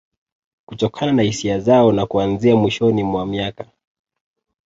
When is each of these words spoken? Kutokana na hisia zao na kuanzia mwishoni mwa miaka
Kutokana 0.65 1.11
na 1.11 1.21
hisia 1.21 1.59
zao 1.59 1.91
na 1.91 2.05
kuanzia 2.05 2.55
mwishoni 2.55 3.03
mwa 3.03 3.25
miaka 3.25 3.65